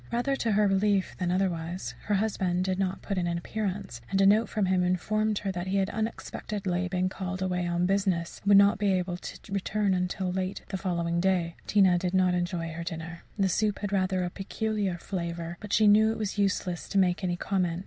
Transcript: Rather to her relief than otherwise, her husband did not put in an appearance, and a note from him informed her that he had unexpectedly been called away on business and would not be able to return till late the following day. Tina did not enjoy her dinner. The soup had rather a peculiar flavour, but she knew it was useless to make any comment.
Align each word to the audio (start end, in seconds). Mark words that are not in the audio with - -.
Rather 0.11 0.35
to 0.35 0.53
her 0.53 0.67
relief 0.67 1.15
than 1.19 1.29
otherwise, 1.29 1.93
her 2.05 2.15
husband 2.15 2.65
did 2.65 2.79
not 2.79 3.03
put 3.03 3.19
in 3.19 3.27
an 3.27 3.37
appearance, 3.37 4.01
and 4.09 4.19
a 4.19 4.25
note 4.25 4.49
from 4.49 4.65
him 4.65 4.81
informed 4.83 5.37
her 5.37 5.51
that 5.51 5.67
he 5.67 5.77
had 5.77 5.91
unexpectedly 5.91 6.87
been 6.87 7.07
called 7.07 7.39
away 7.39 7.67
on 7.67 7.85
business 7.85 8.39
and 8.39 8.49
would 8.49 8.57
not 8.57 8.79
be 8.79 8.93
able 8.93 9.15
to 9.15 9.37
return 9.53 10.07
till 10.07 10.31
late 10.31 10.63
the 10.69 10.75
following 10.77 11.19
day. 11.19 11.55
Tina 11.67 11.99
did 11.99 12.15
not 12.15 12.33
enjoy 12.33 12.69
her 12.73 12.83
dinner. 12.83 13.21
The 13.37 13.47
soup 13.47 13.77
had 13.77 13.91
rather 13.91 14.23
a 14.25 14.31
peculiar 14.31 14.97
flavour, 14.97 15.57
but 15.59 15.71
she 15.71 15.85
knew 15.87 16.11
it 16.11 16.17
was 16.17 16.35
useless 16.35 16.89
to 16.89 16.97
make 16.97 17.23
any 17.23 17.37
comment. 17.37 17.79